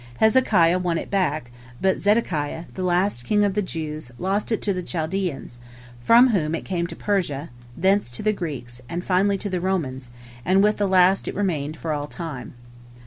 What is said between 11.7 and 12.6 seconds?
for all time.